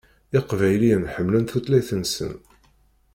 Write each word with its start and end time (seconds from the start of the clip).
Iqbayliyen 0.39 1.05
ḥemmlen 1.13 1.45
tutlayt-nsen. 1.51 2.33